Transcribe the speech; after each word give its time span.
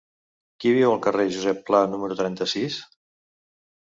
Qui 0.63 0.71
viu 0.77 0.93
al 0.93 1.01
carrer 1.07 1.25
de 1.27 1.35
Josep 1.35 1.59
Pla 1.67 1.83
número 1.91 2.17
trenta-sis? 2.21 2.79